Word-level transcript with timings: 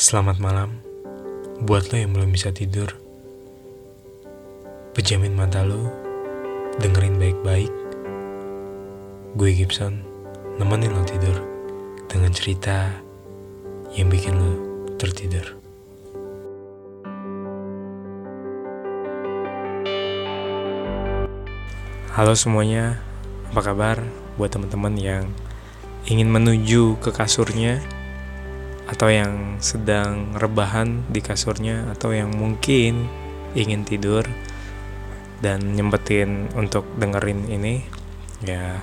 Selamat 0.00 0.40
malam 0.40 0.80
buat 1.68 1.92
lo 1.92 2.00
yang 2.00 2.16
belum 2.16 2.32
bisa 2.32 2.48
tidur. 2.48 2.88
Pejamin 4.96 5.36
mata 5.36 5.60
lo, 5.60 5.92
dengerin 6.80 7.20
baik-baik. 7.20 7.68
Gue 9.36 9.52
Gibson, 9.52 10.00
nemenin 10.56 10.96
lo 10.96 11.04
tidur 11.04 11.44
dengan 12.08 12.32
cerita 12.32 12.96
yang 13.92 14.08
bikin 14.08 14.40
lo 14.40 14.52
tertidur. 14.96 15.44
Halo 22.16 22.32
semuanya, 22.32 23.04
apa 23.52 23.60
kabar 23.60 24.00
buat 24.40 24.48
teman-teman 24.48 24.96
yang 24.96 25.28
ingin 26.08 26.32
menuju 26.32 26.96
ke 27.04 27.12
kasurnya 27.12 27.84
atau 28.90 29.06
yang 29.06 29.62
sedang 29.62 30.34
rebahan 30.34 31.06
di 31.06 31.22
kasurnya 31.22 31.86
atau 31.94 32.10
yang 32.10 32.34
mungkin 32.34 33.06
ingin 33.54 33.86
tidur 33.86 34.26
dan 35.40 35.72
nyempetin 35.78 36.50
untuk 36.58 36.84
dengerin 36.98 37.48
ini 37.48 37.86
ya 38.42 38.82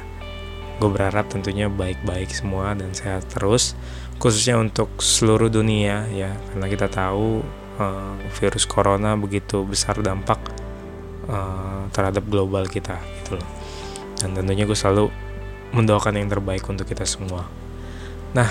gue 0.78 0.90
berharap 0.90 1.28
tentunya 1.28 1.68
baik-baik 1.68 2.30
semua 2.30 2.78
dan 2.78 2.94
sehat 2.94 3.26
terus 3.28 3.74
khususnya 4.18 4.58
untuk 4.58 4.90
seluruh 5.02 5.50
dunia 5.50 6.10
ya. 6.14 6.34
Karena 6.54 6.68
kita 6.70 6.88
tahu 6.90 7.42
uh, 7.78 8.16
virus 8.38 8.66
corona 8.66 9.14
begitu 9.18 9.64
besar 9.66 9.98
dampak 10.02 10.42
uh, 11.30 11.86
terhadap 11.94 12.26
global 12.26 12.66
kita 12.66 12.98
gitu 13.22 13.38
loh. 13.38 13.50
Dan 14.18 14.34
tentunya 14.34 14.66
gue 14.66 14.78
selalu 14.78 15.14
mendoakan 15.74 16.18
yang 16.18 16.30
terbaik 16.30 16.66
untuk 16.66 16.90
kita 16.90 17.06
semua. 17.06 17.46
Nah 18.34 18.50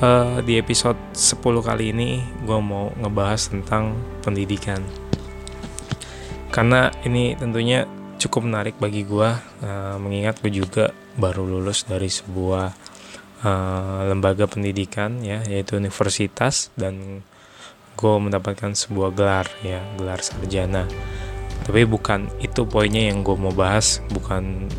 uh, 0.00 0.38
di 0.44 0.60
episode 0.60 0.98
10 1.12 1.40
kali 1.40 1.92
ini 1.92 2.20
gue 2.44 2.58
mau 2.60 2.92
ngebahas 2.96 3.52
tentang 3.52 3.96
pendidikan. 4.20 4.82
Karena 6.52 6.88
ini 7.04 7.36
tentunya 7.36 7.84
cukup 8.16 8.48
menarik 8.48 8.80
bagi 8.80 9.04
gue 9.04 9.28
uh, 9.64 9.96
mengingat 10.00 10.40
gue 10.40 10.52
juga 10.52 10.92
baru 11.20 11.44
lulus 11.44 11.84
dari 11.84 12.08
sebuah 12.08 12.72
uh, 13.44 14.00
lembaga 14.08 14.48
pendidikan 14.48 15.20
ya 15.20 15.44
yaitu 15.44 15.76
universitas 15.76 16.72
dan 16.80 17.20
gue 17.96 18.14
mendapatkan 18.20 18.72
sebuah 18.72 19.12
gelar 19.12 19.46
ya 19.64 19.84
gelar 20.00 20.20
sarjana. 20.20 20.88
Tapi 21.66 21.82
bukan 21.82 22.30
itu 22.40 22.62
poinnya 22.68 23.10
yang 23.10 23.26
gue 23.26 23.36
mau 23.36 23.52
bahas 23.52 24.00
bukan 24.12 24.70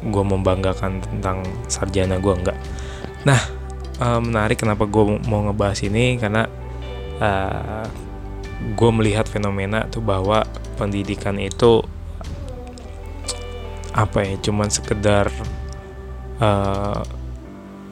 gue 0.00 0.24
membanggakan 0.24 1.04
tentang 1.04 1.44
sarjana 1.68 2.18
gue 2.18 2.34
enggak. 2.34 2.58
Nah 3.28 3.59
uh, 4.00 4.20
menarik 4.20 4.58
kenapa 4.58 4.88
gue 4.88 5.20
mau 5.28 5.44
ngebahas 5.46 5.80
ini 5.84 6.16
karena 6.16 6.48
uh, 7.20 7.84
eh, 7.84 7.86
gue 8.72 8.90
melihat 8.92 9.28
fenomena 9.28 9.84
tuh 9.88 10.00
bahwa 10.00 10.44
pendidikan 10.76 11.36
itu 11.36 11.84
apa 13.92 14.24
ya 14.24 14.34
cuman 14.40 14.68
sekedar 14.72 15.28
uh, 16.40 17.04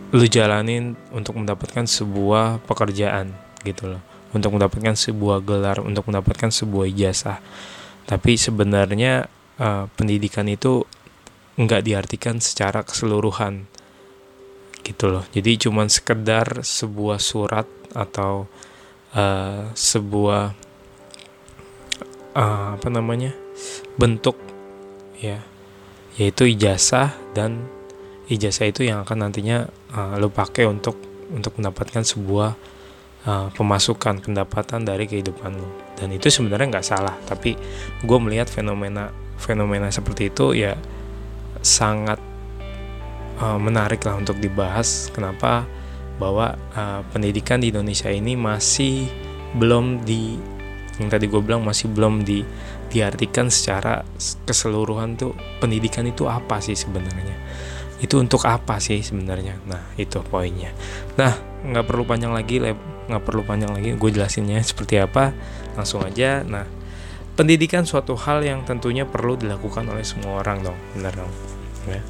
lu 0.08 0.24
jalanin 0.24 0.96
untuk 1.12 1.36
mendapatkan 1.36 1.84
sebuah 1.84 2.64
pekerjaan 2.64 3.36
gitu 3.60 3.96
loh. 3.96 4.02
Untuk 4.32 4.56
mendapatkan 4.56 4.92
sebuah 4.92 5.40
gelar 5.40 5.80
untuk 5.80 6.08
mendapatkan 6.08 6.52
sebuah 6.52 6.88
ijazah. 6.92 7.40
Tapi 8.08 8.36
sebenarnya 8.36 9.28
uh, 9.60 9.84
pendidikan 9.96 10.48
itu 10.48 10.84
nggak 11.58 11.82
diartikan 11.84 12.40
secara 12.40 12.84
keseluruhan 12.84 13.68
gitu 14.88 15.12
loh. 15.12 15.24
Jadi 15.36 15.68
cuman 15.68 15.92
sekedar 15.92 16.64
sebuah 16.64 17.20
surat 17.20 17.68
atau 17.92 18.48
uh, 19.12 19.68
sebuah 19.76 20.56
uh, 22.32 22.68
apa 22.80 22.88
namanya 22.88 23.36
bentuk 24.00 24.40
ya 25.20 25.44
yaitu 26.16 26.48
ijazah 26.48 27.14
dan 27.36 27.68
ijazah 28.32 28.66
itu 28.66 28.88
yang 28.88 29.04
akan 29.04 29.28
nantinya 29.28 29.68
uh, 29.92 30.16
lo 30.16 30.32
pakai 30.32 30.64
untuk 30.64 30.96
untuk 31.28 31.60
mendapatkan 31.60 32.02
sebuah 32.02 32.50
uh, 33.28 33.48
pemasukan 33.52 34.24
pendapatan 34.24 34.88
dari 34.88 35.04
kehidupan 35.04 35.52
lo. 35.52 35.68
Dan 36.00 36.16
itu 36.16 36.32
sebenarnya 36.32 36.78
nggak 36.78 36.86
salah 36.86 37.14
tapi 37.28 37.54
gue 38.02 38.18
melihat 38.18 38.48
fenomena 38.48 39.12
fenomena 39.38 39.92
seperti 39.92 40.32
itu 40.32 40.56
ya 40.56 40.74
sangat 41.62 42.18
uh, 43.38 43.58
menarik 43.58 44.02
lah 44.04 44.18
untuk 44.18 44.38
dibahas. 44.38 45.10
Kenapa? 45.14 45.64
Bahwa 46.18 46.58
uh, 46.74 47.00
pendidikan 47.14 47.62
di 47.62 47.70
Indonesia 47.70 48.10
ini 48.10 48.34
masih 48.34 49.06
belum 49.56 50.04
di 50.04 50.36
yang 50.98 51.08
tadi 51.14 51.30
gue 51.30 51.38
bilang 51.38 51.62
masih 51.62 51.94
belum 51.94 52.26
di 52.26 52.42
diartikan 52.90 53.46
secara 53.54 54.02
keseluruhan 54.42 55.14
tuh 55.14 55.30
pendidikan 55.62 56.02
itu 56.10 56.26
apa 56.26 56.58
sih 56.58 56.74
sebenarnya? 56.74 57.38
Itu 58.02 58.18
untuk 58.18 58.42
apa 58.46 58.82
sih 58.82 58.98
sebenarnya? 58.98 59.62
Nah 59.70 59.94
itu 59.94 60.18
poinnya. 60.26 60.74
Nah 61.14 61.38
nggak 61.62 61.86
perlu 61.86 62.02
panjang 62.02 62.34
lagi 62.34 62.58
nggak 63.08 63.22
perlu 63.22 63.46
panjang 63.46 63.70
lagi 63.70 63.94
gue 63.94 64.10
jelasinnya 64.10 64.58
seperti 64.70 64.98
apa 64.98 65.30
langsung 65.78 66.02
aja. 66.02 66.42
Nah 66.42 66.66
pendidikan 67.38 67.86
suatu 67.86 68.18
hal 68.18 68.42
yang 68.42 68.66
tentunya 68.66 69.06
perlu 69.06 69.38
dilakukan 69.38 69.86
oleh 69.86 70.02
semua 70.02 70.42
orang 70.42 70.66
dong 70.66 70.78
benar 70.98 71.14
dong? 71.14 71.30
Ya 71.86 72.02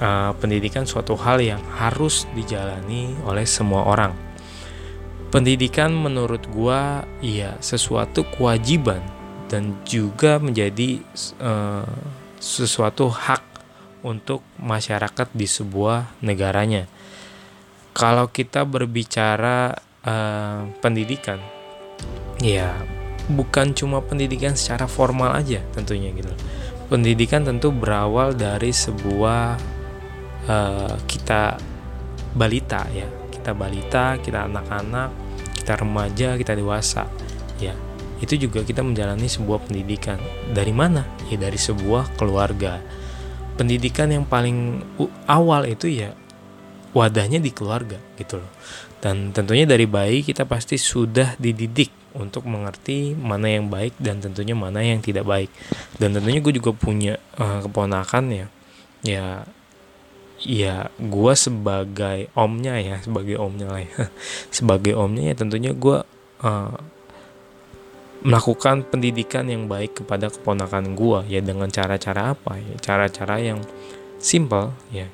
uh, 0.00 0.32
pendidikan 0.38 0.86
suatu 0.86 1.14
hal 1.18 1.42
yang 1.42 1.62
harus 1.76 2.24
dijalani 2.34 3.14
oleh 3.26 3.44
semua 3.44 3.86
orang. 3.86 4.14
Pendidikan 5.28 5.92
menurut 5.92 6.48
gua 6.48 7.04
ya 7.20 7.60
sesuatu 7.60 8.24
kewajiban 8.32 9.04
dan 9.52 9.76
juga 9.84 10.40
menjadi 10.40 11.04
uh, 11.40 11.84
sesuatu 12.40 13.12
hak 13.12 13.44
untuk 14.06 14.40
masyarakat 14.56 15.28
di 15.34 15.44
sebuah 15.44 16.22
negaranya. 16.24 16.86
Kalau 17.92 18.30
kita 18.30 18.62
berbicara 18.62 19.74
uh, 20.06 20.70
pendidikan, 20.78 21.42
ya 22.38 22.72
bukan 23.28 23.74
cuma 23.76 24.00
pendidikan 24.00 24.54
secara 24.54 24.86
formal 24.88 25.34
aja 25.34 25.60
tentunya 25.74 26.14
gitu. 26.14 26.30
Pendidikan 26.88 27.44
tentu 27.44 27.68
berawal 27.68 28.32
dari 28.32 28.72
sebuah 28.72 29.77
uh, 30.48 30.96
kita 31.06 31.60
balita 32.34 32.88
ya. 32.90 33.06
Kita 33.30 33.52
balita 33.54 34.18
kita 34.18 34.50
anak-anak 34.50 35.28
kita 35.68 35.84
remaja 35.84 36.28
kita 36.40 36.56
dewasa 36.56 37.04
ya. 37.60 37.76
Itu 38.18 38.34
juga 38.34 38.64
kita 38.64 38.80
menjalani 38.80 39.28
sebuah 39.28 39.68
pendidikan. 39.68 40.16
Dari 40.50 40.72
mana? 40.72 41.04
Ya 41.28 41.36
dari 41.36 41.60
sebuah 41.60 42.16
keluarga. 42.16 42.80
Pendidikan 43.60 44.08
yang 44.08 44.24
paling 44.24 44.80
awal 45.28 45.68
itu 45.68 45.92
ya 45.92 46.16
wadahnya 46.96 47.38
di 47.38 47.52
keluarga 47.52 48.00
gitu 48.16 48.40
loh. 48.40 48.52
Dan 48.98 49.30
tentunya 49.30 49.68
dari 49.68 49.86
bayi 49.86 50.26
kita 50.26 50.48
pasti 50.48 50.74
sudah 50.80 51.38
dididik 51.38 51.94
untuk 52.16 52.48
mengerti 52.50 53.14
mana 53.14 53.46
yang 53.46 53.70
baik 53.70 53.94
dan 54.00 54.18
tentunya 54.18 54.56
mana 54.56 54.82
yang 54.82 54.98
tidak 55.04 55.28
baik. 55.28 55.52
Dan 56.00 56.16
tentunya 56.16 56.42
gue 56.42 56.54
juga 56.56 56.74
punya 56.74 57.20
uh, 57.38 57.62
keponakan 57.62 58.24
ya. 58.32 58.46
Ya 59.04 59.46
ya 60.42 60.86
gue 60.98 61.32
sebagai 61.34 62.30
omnya 62.38 62.78
ya 62.78 63.02
sebagai 63.02 63.38
omnya 63.38 63.66
lah 63.70 63.82
ya. 63.82 64.06
Sebagai 64.56 64.94
omnya 64.94 65.32
ya 65.32 65.34
tentunya 65.34 65.74
gue 65.74 65.98
uh, 66.46 66.78
melakukan 68.22 68.82
pendidikan 68.86 69.46
yang 69.46 69.70
baik 69.70 70.02
kepada 70.02 70.30
keponakan 70.30 70.94
gue 70.94 71.18
ya 71.30 71.40
dengan 71.42 71.70
cara-cara 71.70 72.34
apa 72.34 72.58
ya? 72.58 72.74
Cara-cara 72.78 73.38
yang 73.42 73.62
simple 74.18 74.74
ya 74.94 75.06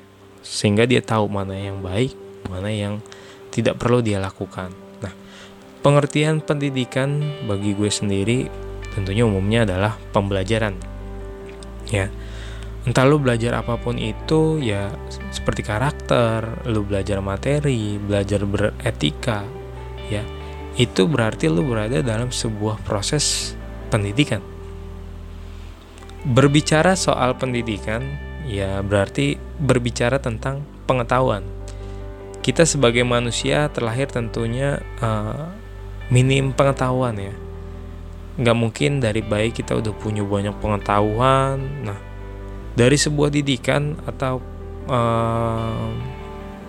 sehingga 0.45 0.85
dia 0.85 1.01
tahu 1.01 1.25
mana 1.25 1.57
yang 1.57 1.81
baik 1.81 2.13
mana 2.45 2.69
yang 2.69 3.01
tidak 3.49 3.81
perlu 3.81 4.05
dia 4.05 4.21
lakukan. 4.21 4.69
Nah 5.01 5.13
pengertian 5.81 6.41
pendidikan 6.41 7.21
bagi 7.49 7.73
gue 7.73 7.89
sendiri 7.89 8.49
tentunya 8.93 9.25
umumnya 9.25 9.65
adalah 9.65 9.97
pembelajaran 10.13 10.77
ya 11.89 12.09
entah 12.85 13.05
lu 13.05 13.17
belajar 13.17 13.57
apa 13.57 13.81
pun 13.81 13.97
itu 13.97 14.61
ya 14.61 14.93
seperti 15.33 15.65
karakter, 15.65 16.65
lu 16.69 16.85
belajar 16.85 17.17
materi, 17.19 17.97
belajar 17.97 18.45
beretika, 18.45 19.41
ya 20.07 20.21
itu 20.75 21.07
berarti 21.09 21.49
lu 21.49 21.65
berada 21.65 22.03
dalam 22.05 22.29
sebuah 22.29 22.83
proses 22.85 23.57
pendidikan. 23.89 24.43
Berbicara 26.25 26.97
soal 26.97 27.37
pendidikan, 27.37 28.01
ya 28.45 28.81
berarti 28.85 29.37
berbicara 29.61 30.21
tentang 30.21 30.61
pengetahuan. 30.85 31.45
Kita 32.45 32.61
sebagai 32.61 33.01
manusia 33.01 33.73
terlahir 33.73 34.05
tentunya 34.05 34.77
uh, 35.01 35.49
minim 36.13 36.53
pengetahuan 36.53 37.17
ya. 37.17 37.33
Nggak 38.37 38.57
mungkin 38.57 38.91
dari 39.01 39.25
bayi 39.25 39.49
kita 39.49 39.79
udah 39.79 39.93
punya 39.97 40.21
banyak 40.21 40.53
pengetahuan. 40.61 41.57
Nah, 41.81 41.97
dari 42.75 42.99
sebuah 42.99 43.31
didikan 43.31 43.95
atau 44.03 44.43
uh, 44.91 45.89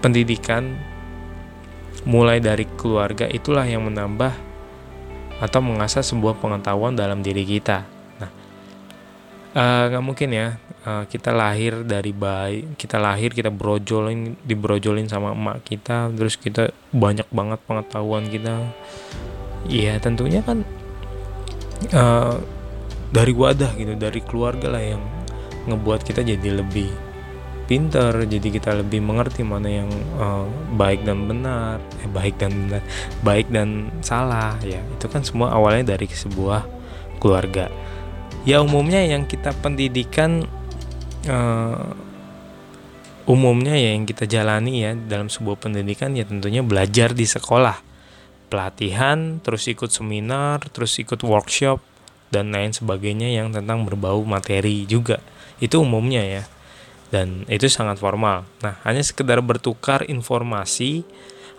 pendidikan 0.00 0.78
mulai 2.06 2.38
dari 2.38 2.62
keluarga 2.78 3.26
itulah 3.26 3.66
yang 3.66 3.82
menambah 3.82 4.30
atau 5.42 5.60
mengasah 5.60 6.00
sebuah 6.00 6.38
pengetahuan 6.38 6.96
dalam 6.96 7.20
diri 7.20 7.44
kita. 7.44 7.84
Nah, 8.22 8.30
eh, 9.52 9.84
nggak 9.92 10.04
mungkin 10.04 10.30
ya 10.32 10.56
uh, 10.86 11.04
kita 11.04 11.34
lahir 11.34 11.84
dari 11.84 12.14
bayi, 12.14 12.72
kita 12.78 12.96
lahir 12.96 13.34
kita 13.36 13.52
brojolin, 13.52 14.38
dibrojolin 14.46 15.10
sama 15.10 15.36
emak 15.36 15.60
kita, 15.66 16.08
terus 16.14 16.40
kita 16.40 16.72
banyak 16.94 17.28
banget 17.28 17.60
pengetahuan 17.68 18.24
kita. 18.30 18.64
Iya 19.66 19.98
tentunya 19.98 20.40
kan 20.40 20.62
uh, 21.92 22.38
dari 23.10 23.34
wadah 23.34 23.74
gitu, 23.76 23.92
dari 23.98 24.22
keluarga 24.24 24.72
lah 24.72 24.80
yang 24.80 25.02
ngebuat 25.66 26.06
kita 26.06 26.22
jadi 26.22 26.62
lebih 26.62 26.88
pinter 27.66 28.14
jadi 28.30 28.48
kita 28.48 28.78
lebih 28.78 29.02
mengerti 29.02 29.42
mana 29.42 29.66
yang 29.66 29.90
uh, 30.16 30.46
baik 30.78 31.02
dan 31.02 31.26
benar 31.26 31.82
eh 31.98 32.06
baik 32.06 32.38
dan 32.38 32.54
benar 32.54 32.82
baik 33.26 33.50
dan 33.50 33.90
salah 34.00 34.54
ya. 34.62 34.80
Itu 34.96 35.10
kan 35.10 35.26
semua 35.26 35.52
awalnya 35.52 35.98
dari 35.98 36.06
sebuah 36.06 36.62
keluarga. 37.18 37.68
Ya 38.46 38.62
umumnya 38.62 39.02
yang 39.02 39.26
kita 39.26 39.50
pendidikan 39.58 40.46
uh, 41.26 41.90
umumnya 43.26 43.74
ya 43.74 43.98
yang 43.98 44.06
kita 44.06 44.30
jalani 44.30 44.86
ya 44.86 44.94
dalam 44.94 45.26
sebuah 45.26 45.58
pendidikan 45.58 46.14
ya 46.14 46.22
tentunya 46.22 46.62
belajar 46.62 47.10
di 47.12 47.26
sekolah. 47.26 47.82
Pelatihan 48.46 49.42
terus 49.42 49.66
ikut 49.66 49.90
seminar 49.90 50.62
terus 50.70 50.94
ikut 51.02 51.18
workshop 51.26 51.82
dan 52.30 52.54
lain 52.54 52.70
sebagainya 52.70 53.34
yang 53.34 53.50
tentang 53.50 53.82
berbau 53.82 54.22
materi 54.22 54.86
juga 54.86 55.18
itu 55.62 55.80
umumnya 55.80 56.22
ya 56.22 56.44
dan 57.10 57.46
itu 57.46 57.70
sangat 57.70 58.02
formal. 58.02 58.46
Nah, 58.62 58.78
hanya 58.82 59.02
sekedar 59.02 59.38
bertukar 59.42 60.06
informasi, 60.10 61.06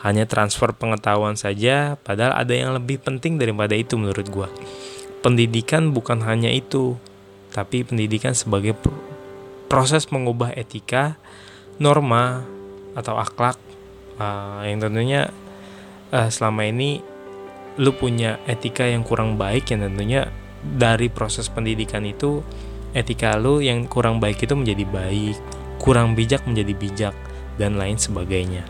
hanya 0.03 0.27
transfer 0.27 0.75
pengetahuan 0.75 1.39
saja, 1.39 1.95
padahal 2.03 2.35
ada 2.35 2.53
yang 2.53 2.75
lebih 2.75 2.99
penting 2.99 3.39
daripada 3.39 3.73
itu 3.73 3.95
menurut 3.95 4.27
gua. 4.27 4.49
Pendidikan 5.23 5.95
bukan 5.95 6.21
hanya 6.27 6.51
itu, 6.51 6.99
tapi 7.55 7.87
pendidikan 7.87 8.35
sebagai 8.35 8.75
proses 9.71 10.11
mengubah 10.11 10.53
etika, 10.53 11.15
norma 11.79 12.43
atau 12.97 13.15
akhlak 13.17 13.57
uh, 14.17 14.65
yang 14.65 14.81
tentunya 14.81 15.29
uh, 16.09 16.29
selama 16.29 16.65
ini 16.65 17.01
lu 17.77 17.93
punya 17.93 18.41
etika 18.49 18.89
yang 18.89 19.05
kurang 19.05 19.37
baik 19.37 19.69
yang 19.69 19.85
tentunya 19.85 20.33
dari 20.65 21.13
proses 21.13 21.45
pendidikan 21.45 22.01
itu 22.01 22.41
etika 22.97 23.37
lu 23.37 23.61
yang 23.61 23.85
kurang 23.85 24.17
baik 24.17 24.41
itu 24.41 24.57
menjadi 24.57 24.83
baik, 24.89 25.37
kurang 25.77 26.17
bijak 26.17 26.41
menjadi 26.49 26.73
bijak, 26.73 27.15
dan 27.61 27.77
lain 27.77 28.01
sebagainya. 28.01 28.65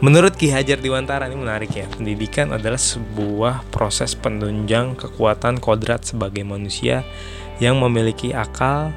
Menurut 0.00 0.32
Ki 0.32 0.48
Hajar 0.48 0.80
Diwantara 0.80 1.28
ini 1.28 1.36
menarik 1.36 1.76
ya, 1.76 1.84
pendidikan 1.92 2.56
adalah 2.56 2.80
sebuah 2.80 3.68
proses 3.68 4.16
penunjang 4.16 4.96
kekuatan 4.96 5.60
kodrat 5.60 6.08
sebagai 6.08 6.40
manusia 6.40 7.04
yang 7.60 7.76
memiliki 7.76 8.32
akal 8.32 8.96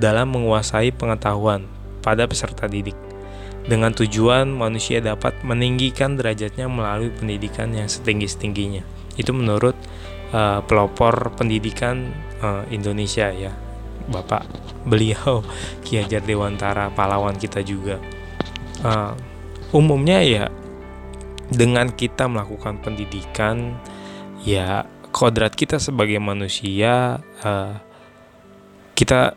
dalam 0.00 0.32
menguasai 0.32 0.96
pengetahuan 0.96 1.68
pada 2.00 2.24
peserta 2.24 2.64
didik. 2.64 2.96
Dengan 3.68 3.92
tujuan 3.92 4.48
manusia 4.48 5.00
dapat 5.04 5.36
meninggikan 5.44 6.16
derajatnya 6.16 6.72
melalui 6.72 7.12
pendidikan 7.12 7.72
yang 7.76 7.88
setinggi-setingginya. 7.88 8.80
Itu 9.20 9.36
menurut 9.36 9.76
uh, 10.32 10.60
pelopor 10.64 11.36
pendidikan 11.36 12.12
uh, 12.44 12.62
Indonesia 12.68 13.32
ya. 13.32 13.52
Bapak 14.04 14.44
beliau 14.84 15.40
Ki 15.84 15.96
Hajar 15.96 16.20
Dewantara 16.20 16.92
pahlawan 16.92 17.40
kita 17.40 17.64
juga. 17.64 17.96
Uh, 18.84 19.16
umumnya 19.72 20.20
ya 20.20 20.52
dengan 21.48 21.88
kita 21.88 22.28
melakukan 22.28 22.84
pendidikan 22.84 23.80
ya 24.44 24.84
kodrat 25.08 25.56
kita 25.56 25.80
sebagai 25.80 26.20
manusia 26.20 27.24
uh, 27.40 27.72
kita 28.92 29.32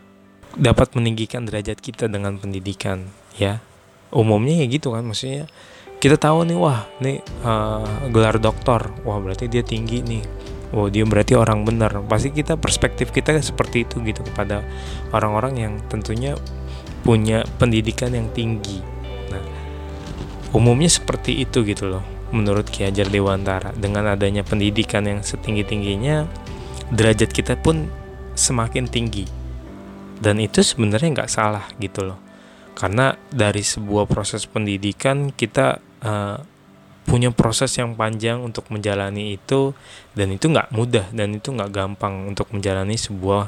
dapat 0.57 0.91
meninggikan 0.99 1.47
derajat 1.47 1.79
kita 1.79 2.11
dengan 2.11 2.35
pendidikan 2.35 3.07
ya. 3.39 3.63
Umumnya 4.07 4.63
ya 4.63 4.65
gitu 4.71 4.95
kan 4.95 5.03
maksudnya 5.03 5.51
kita 5.97 6.15
tahu 6.15 6.45
nih 6.45 6.57
wah 6.57 6.85
nih 7.01 7.19
uh, 7.41 8.07
gelar 8.13 8.37
doktor 8.37 8.93
wah 9.01 9.17
berarti 9.17 9.49
dia 9.49 9.65
tinggi 9.65 10.05
nih 10.05 10.23
oh 10.75 10.87
dia 10.91 11.03
berarti 11.07 11.37
orang 11.37 11.63
benar. 11.63 11.95
Pasti 12.07 12.33
kita 12.33 12.59
perspektif 12.59 13.11
kita 13.11 13.37
seperti 13.39 13.87
itu 13.87 14.01
gitu 14.03 14.23
kepada 14.25 14.63
orang-orang 15.15 15.53
yang 15.59 15.73
tentunya 15.87 16.35
punya 17.05 17.45
pendidikan 17.61 18.11
yang 18.11 18.27
tinggi. 18.35 18.83
Nah 19.31 19.43
umumnya 20.51 20.91
seperti 20.91 21.43
itu 21.43 21.63
gitu 21.63 21.87
loh 21.87 22.03
menurut 22.31 22.67
Ki 22.67 22.83
Hajar 22.83 23.07
Dewantara. 23.07 23.71
Dengan 23.75 24.11
adanya 24.11 24.43
pendidikan 24.43 25.07
yang 25.07 25.23
setinggi 25.23 25.63
tingginya 25.63 26.27
derajat 26.91 27.31
kita 27.31 27.55
pun 27.59 27.87
semakin 28.35 28.87
tinggi. 28.87 29.27
Dan 30.17 30.41
itu 30.41 30.65
sebenarnya 30.65 31.23
nggak 31.23 31.31
salah 31.31 31.65
gitu 31.77 32.03
loh. 32.03 32.19
Karena 32.77 33.13
dari 33.33 33.65
sebuah 33.65 34.05
proses 34.05 34.45
pendidikan 34.45 35.33
kita 35.33 35.81
uh, 36.05 36.37
punya 37.07 37.31
proses 37.31 37.71
yang 37.79 37.95
panjang 37.95 38.43
untuk 38.43 38.67
menjalani 38.67 39.39
itu 39.39 39.71
dan 40.11 40.35
itu 40.35 40.51
nggak 40.51 40.75
mudah 40.75 41.07
dan 41.15 41.39
itu 41.39 41.55
nggak 41.55 41.71
gampang 41.71 42.27
untuk 42.27 42.51
menjalani 42.51 42.99
sebuah 42.99 43.47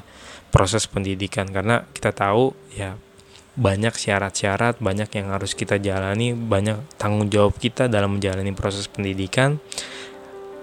proses 0.49 0.87
pendidikan. 0.87 1.51
Karena 1.51 1.83
kita 1.91 2.15
tahu 2.15 2.55
ya 2.71 2.95
banyak 3.59 3.91
syarat-syarat 3.91 4.79
banyak 4.79 5.11
yang 5.19 5.35
harus 5.35 5.51
kita 5.51 5.75
jalani 5.83 6.31
banyak 6.31 6.79
tanggung 6.95 7.27
jawab 7.27 7.59
kita 7.59 7.91
dalam 7.91 8.15
menjalani 8.15 8.55
proses 8.55 8.87
pendidikan 8.87 9.59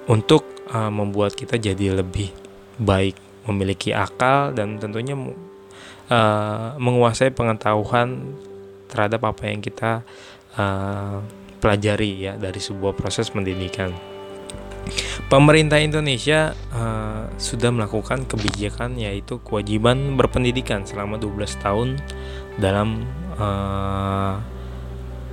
untuk 0.08 0.49
uh, 0.72 0.88
membuat 0.88 1.37
kita 1.37 1.60
jadi 1.60 1.92
lebih 1.92 2.32
baik 2.81 3.20
memiliki 3.44 3.92
akal 3.92 4.56
dan 4.56 4.81
tentunya 4.81 5.12
uh, 5.12 6.72
menguasai 6.81 7.37
pengetahuan 7.37 8.32
terhadap 8.88 9.28
apa 9.28 9.42
yang 9.44 9.60
kita 9.60 10.00
uh, 10.56 11.20
pelajari 11.66 12.30
ya 12.30 12.38
dari 12.38 12.62
sebuah 12.62 12.94
proses 12.94 13.26
pendidikan. 13.26 13.90
Pemerintah 15.26 15.82
Indonesia 15.82 16.54
uh, 16.70 17.26
sudah 17.42 17.74
melakukan 17.74 18.22
kebijakan 18.30 18.94
yaitu 18.94 19.42
kewajiban 19.42 20.14
berpendidikan 20.14 20.86
selama 20.86 21.18
12 21.18 21.58
tahun 21.58 21.98
dalam 22.62 23.02
uh, 23.34 24.38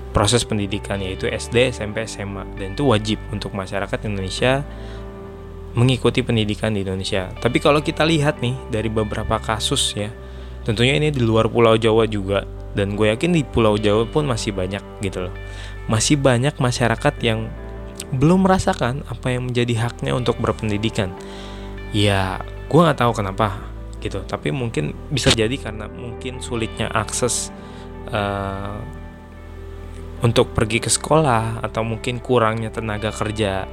proses 0.10 0.42
pendidikan 0.42 0.98
yaitu 1.06 1.30
SD, 1.30 1.70
SMP, 1.70 2.10
SMA 2.10 2.50
dan 2.58 2.74
itu 2.74 2.90
wajib 2.90 3.22
untuk 3.30 3.54
masyarakat 3.54 4.10
Indonesia 4.10 4.66
mengikuti 5.78 6.26
pendidikan 6.26 6.74
di 6.74 6.82
Indonesia. 6.82 7.30
Tapi 7.38 7.62
kalau 7.62 7.86
kita 7.86 8.02
lihat 8.10 8.42
nih 8.42 8.58
dari 8.74 8.90
beberapa 8.90 9.38
kasus 9.38 9.94
ya, 9.94 10.10
tentunya 10.66 10.98
ini 10.98 11.14
di 11.14 11.22
luar 11.22 11.46
Pulau 11.46 11.78
Jawa 11.78 12.10
juga 12.10 12.42
dan 12.74 12.98
gue 12.98 13.14
yakin 13.14 13.38
di 13.38 13.46
Pulau 13.46 13.78
Jawa 13.78 14.10
pun 14.10 14.26
masih 14.26 14.50
banyak 14.54 14.82
gitu 15.06 15.30
loh 15.30 15.34
masih 15.88 16.16
banyak 16.16 16.56
masyarakat 16.58 17.16
yang 17.20 17.52
belum 18.14 18.46
merasakan 18.46 19.02
apa 19.10 19.34
yang 19.34 19.50
menjadi 19.50 19.90
haknya 19.90 20.14
untuk 20.14 20.38
berpendidikan. 20.38 21.10
Ya, 21.94 22.42
gue 22.70 22.80
nggak 22.80 23.02
tahu 23.02 23.14
kenapa 23.18 23.58
gitu. 24.00 24.22
Tapi 24.26 24.54
mungkin 24.54 24.94
bisa 25.10 25.34
jadi 25.34 25.54
karena 25.58 25.90
mungkin 25.90 26.44
sulitnya 26.44 26.92
akses 26.94 27.50
uh, 28.14 28.78
untuk 30.22 30.56
pergi 30.56 30.80
ke 30.84 30.90
sekolah 30.92 31.66
atau 31.66 31.82
mungkin 31.82 32.22
kurangnya 32.22 32.70
tenaga 32.70 33.10
kerja. 33.10 33.66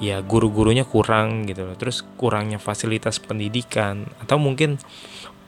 Ya, 0.00 0.16
guru-gurunya 0.24 0.88
kurang 0.88 1.44
gitu 1.44 1.68
loh. 1.68 1.76
Terus 1.76 2.04
kurangnya 2.16 2.56
fasilitas 2.56 3.20
pendidikan 3.20 4.08
atau 4.20 4.40
mungkin 4.40 4.80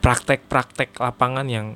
praktek-praktek 0.03 0.93
lapangan 1.01 1.47
yang 1.49 1.73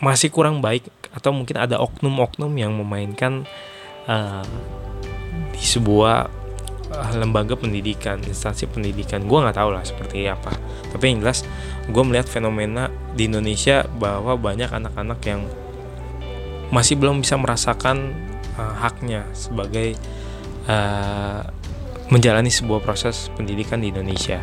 masih 0.00 0.32
kurang 0.32 0.64
baik 0.64 0.88
atau 1.10 1.30
mungkin 1.34 1.58
ada 1.58 1.78
oknum-oknum 1.82 2.52
yang 2.54 2.74
memainkan 2.74 3.46
uh, 4.06 4.46
di 5.50 5.64
sebuah 5.64 6.30
uh, 6.94 7.12
lembaga 7.18 7.58
pendidikan 7.58 8.22
instansi 8.22 8.70
pendidikan. 8.70 9.26
Gue 9.26 9.42
nggak 9.42 9.58
tahu 9.58 9.70
lah 9.74 9.82
seperti 9.82 10.30
apa. 10.30 10.54
Tapi 10.90 11.04
yang 11.10 11.22
jelas 11.22 11.42
gue 11.90 12.02
melihat 12.06 12.30
fenomena 12.30 12.88
di 13.14 13.26
Indonesia 13.26 13.86
bahwa 13.98 14.38
banyak 14.38 14.70
anak-anak 14.70 15.20
yang 15.26 15.42
masih 16.70 16.94
belum 16.94 17.22
bisa 17.26 17.34
merasakan 17.34 18.14
uh, 18.54 18.74
haknya 18.78 19.26
sebagai 19.34 19.98
uh, 20.70 21.42
menjalani 22.10 22.50
sebuah 22.50 22.82
proses 22.82 23.30
pendidikan 23.34 23.82
di 23.82 23.90
Indonesia 23.90 24.42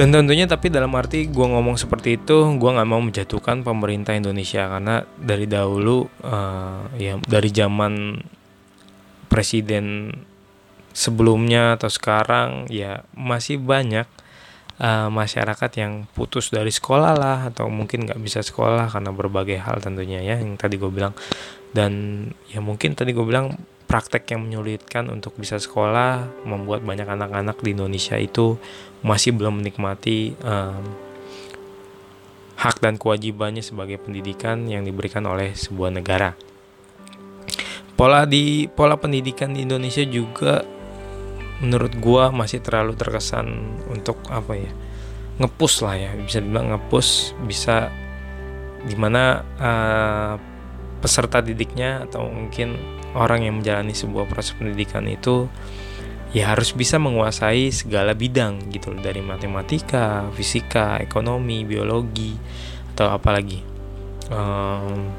dan 0.00 0.16
tentunya 0.16 0.48
tapi 0.48 0.72
dalam 0.72 0.96
arti 0.96 1.28
gue 1.28 1.44
ngomong 1.44 1.76
seperti 1.76 2.16
itu 2.16 2.56
gue 2.56 2.70
nggak 2.72 2.88
mau 2.88 3.04
menjatuhkan 3.04 3.60
pemerintah 3.60 4.16
Indonesia. 4.16 4.64
Karena 4.64 5.04
dari 5.20 5.44
dahulu 5.44 6.08
uh, 6.24 6.88
ya 6.96 7.20
dari 7.20 7.52
zaman 7.52 8.16
presiden 9.28 10.08
sebelumnya 10.96 11.76
atau 11.76 11.92
sekarang 11.92 12.72
ya 12.72 13.04
masih 13.12 13.60
banyak 13.60 14.08
uh, 14.80 15.12
masyarakat 15.12 15.70
yang 15.76 16.08
putus 16.16 16.48
dari 16.48 16.72
sekolah 16.72 17.12
lah 17.12 17.38
atau 17.52 17.68
mungkin 17.68 18.08
nggak 18.08 18.24
bisa 18.24 18.40
sekolah 18.40 18.88
karena 18.88 19.12
berbagai 19.12 19.60
hal 19.60 19.84
tentunya 19.84 20.24
ya 20.24 20.40
yang 20.40 20.56
tadi 20.56 20.80
gue 20.80 20.88
bilang. 20.88 21.12
Dan 21.76 22.24
ya 22.48 22.64
mungkin 22.64 22.96
tadi 22.96 23.12
gue 23.12 23.26
bilang 23.28 23.52
praktek 23.90 24.30
yang 24.30 24.46
menyulitkan 24.46 25.10
untuk 25.10 25.34
bisa 25.34 25.58
sekolah 25.58 26.46
membuat 26.46 26.86
banyak 26.86 27.10
anak-anak 27.10 27.58
di 27.58 27.74
Indonesia 27.74 28.14
itu 28.14 28.54
masih 29.02 29.34
belum 29.34 29.58
menikmati 29.58 30.38
um, 30.46 30.86
hak 32.54 32.78
dan 32.78 32.94
kewajibannya 33.02 33.66
sebagai 33.66 33.98
pendidikan 33.98 34.70
yang 34.70 34.86
diberikan 34.86 35.26
oleh 35.26 35.58
sebuah 35.58 35.90
negara. 35.90 36.38
Pola 37.98 38.30
di 38.30 38.70
pola 38.70 38.94
pendidikan 38.94 39.58
di 39.58 39.66
Indonesia 39.66 40.06
juga 40.06 40.62
menurut 41.58 41.98
gua 41.98 42.30
masih 42.30 42.62
terlalu 42.62 42.94
terkesan 42.94 43.50
untuk 43.90 44.22
apa 44.30 44.54
ya? 44.54 44.70
ngepus 45.40 45.80
lah 45.80 45.96
ya, 45.96 46.10
bisa 46.20 46.38
dibilang 46.44 46.68
ngepus 46.76 47.32
bisa 47.48 47.88
di 48.84 48.92
mana 48.92 49.40
uh, 49.56 50.49
peserta 51.00 51.40
didiknya 51.40 52.06
atau 52.06 52.28
mungkin 52.28 52.76
orang 53.16 53.44
yang 53.48 53.58
menjalani 53.60 53.96
sebuah 53.96 54.28
proses 54.30 54.54
pendidikan 54.54 55.08
itu 55.08 55.48
ya 56.30 56.54
harus 56.54 56.70
bisa 56.76 57.00
menguasai 57.00 57.74
segala 57.74 58.14
bidang 58.14 58.70
gitu 58.70 58.94
loh. 58.94 59.02
Dari 59.02 59.24
matematika, 59.24 60.28
fisika, 60.36 61.00
ekonomi, 61.02 61.66
biologi 61.66 62.36
atau 62.94 63.10
apalagi. 63.10 63.60
Um, 64.30 65.10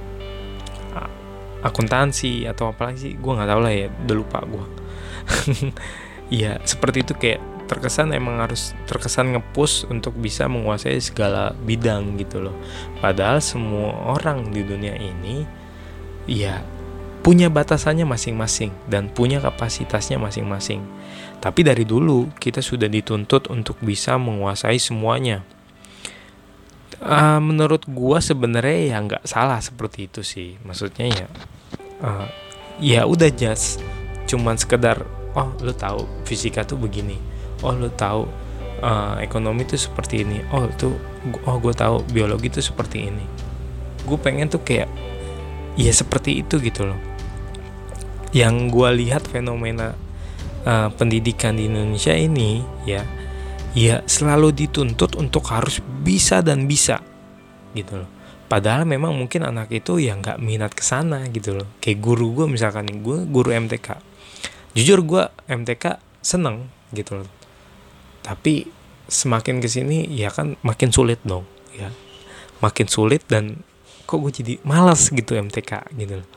akuntansi 1.61 2.49
atau 2.49 2.73
apalagi 2.73 2.97
sih 2.97 3.13
gue 3.13 3.31
nggak 3.37 3.49
tahu 3.49 3.61
lah 3.61 3.73
ya 3.73 3.87
udah 3.89 4.15
lupa 4.17 4.41
gue 4.41 4.65
ya 6.41 6.57
seperti 6.65 7.05
itu 7.05 7.13
kayak 7.13 7.41
terkesan 7.69 8.11
emang 8.11 8.43
harus 8.43 8.75
terkesan 8.83 9.31
ngepush 9.31 9.87
untuk 9.87 10.11
bisa 10.19 10.51
menguasai 10.51 10.99
segala 10.99 11.55
bidang 11.55 12.19
gitu 12.19 12.43
loh. 12.43 12.55
Padahal 12.99 13.39
semua 13.39 14.11
orang 14.11 14.51
di 14.51 14.59
dunia 14.67 14.91
ini 14.99 15.47
ya 16.29 16.61
punya 17.21 17.53
batasannya 17.53 18.03
masing-masing 18.09 18.73
dan 18.89 19.05
punya 19.13 19.37
kapasitasnya 19.37 20.17
masing-masing. 20.17 20.81
Tapi 21.37 21.61
dari 21.61 21.85
dulu 21.85 22.29
kita 22.37 22.61
sudah 22.61 22.89
dituntut 22.89 23.49
untuk 23.53 23.77
bisa 23.81 24.17
menguasai 24.17 24.81
semuanya. 24.81 25.45
Uh, 27.01 27.41
menurut 27.41 27.85
gua 27.89 28.21
sebenarnya 28.21 28.93
ya 28.93 28.97
nggak 29.01 29.23
salah 29.25 29.57
seperti 29.61 30.09
itu 30.09 30.21
sih. 30.21 30.57
Maksudnya 30.61 31.09
ya, 31.09 31.27
uh, 32.05 32.29
ya 32.77 33.01
udah 33.09 33.29
just 33.33 33.81
cuman 34.29 34.57
sekedar 34.57 35.01
oh 35.33 35.49
lu 35.65 35.73
tahu 35.73 36.05
fisika 36.29 36.61
tuh 36.61 36.77
begini, 36.77 37.17
oh 37.65 37.73
lu 37.73 37.89
tahu 37.89 38.29
uh, 38.85 39.17
ekonomi 39.17 39.65
tuh 39.65 39.81
seperti 39.81 40.21
ini, 40.25 40.45
oh 40.53 40.69
tuh 40.77 40.93
oh 41.49 41.57
gue 41.57 41.73
tahu 41.73 42.05
biologi 42.13 42.53
tuh 42.53 42.65
seperti 42.65 43.09
ini. 43.09 43.25
Gue 44.05 44.17
pengen 44.21 44.49
tuh 44.49 44.61
kayak 44.61 44.89
ya 45.75 45.91
seperti 45.91 46.43
itu 46.43 46.59
gitu 46.59 46.87
loh. 46.87 46.99
Yang 48.31 48.55
gue 48.71 48.89
lihat 49.05 49.27
fenomena 49.27 49.95
uh, 50.63 50.89
pendidikan 50.95 51.59
di 51.59 51.67
Indonesia 51.67 52.15
ini 52.15 52.63
ya 52.87 53.03
ya 53.71 54.03
selalu 54.03 54.51
dituntut 54.51 55.15
untuk 55.15 55.47
harus 55.51 55.79
bisa 56.03 56.39
dan 56.43 56.67
bisa 56.67 56.99
gitu 57.75 58.03
loh. 58.03 58.09
Padahal 58.51 58.83
memang 58.83 59.15
mungkin 59.15 59.47
anak 59.47 59.71
itu 59.71 59.95
ya 59.95 60.11
nggak 60.19 60.43
minat 60.43 60.75
ke 60.75 60.83
sana 60.83 61.23
gitu 61.31 61.55
loh. 61.55 61.67
Kayak 61.79 62.03
guru 62.03 62.35
gue 62.35 62.47
misalkan 62.51 62.87
gue 62.99 63.23
guru 63.27 63.51
MTK 63.55 64.11
jujur 64.75 65.03
gue 65.03 65.23
MTK 65.51 65.99
seneng 66.23 66.71
gitu 66.95 67.23
loh. 67.23 67.29
Tapi 68.23 68.67
semakin 69.11 69.59
ke 69.59 69.67
sini 69.67 70.07
ya 70.07 70.31
kan 70.31 70.55
makin 70.63 70.89
sulit 70.93 71.19
dong 71.23 71.43
ya. 71.75 71.91
Makin 72.61 72.87
sulit 72.87 73.25
dan 73.25 73.65
kok 74.11 74.19
gue 74.19 74.33
jadi 74.43 74.53
malas 74.67 75.07
gitu 75.07 75.39
MTK 75.39 75.95
gitu 75.95 76.19
loh. 76.19 76.29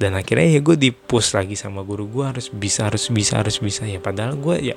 Dan 0.00 0.16
akhirnya 0.16 0.56
ya 0.56 0.60
gue 0.64 0.80
dipus 0.80 1.36
lagi 1.36 1.60
sama 1.60 1.84
guru 1.84 2.08
gue 2.08 2.24
harus 2.24 2.48
bisa 2.48 2.88
harus 2.88 3.12
bisa 3.12 3.44
harus 3.44 3.60
bisa. 3.60 3.84
Ya 3.84 4.00
padahal 4.00 4.40
gue 4.40 4.72
ya 4.72 4.76